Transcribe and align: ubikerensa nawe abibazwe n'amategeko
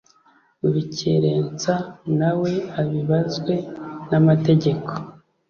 ubikerensa 0.67 1.73
nawe 2.19 2.51
abibazwe 2.81 3.53
n'amategeko 4.09 4.89